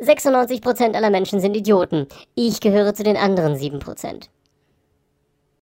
96% 0.00 0.94
aller 0.94 1.10
Menschen 1.10 1.40
sind 1.40 1.56
Idioten. 1.56 2.06
Ich 2.34 2.60
gehöre 2.60 2.94
zu 2.94 3.02
den 3.02 3.16
anderen 3.16 3.56
7%. 3.56 4.28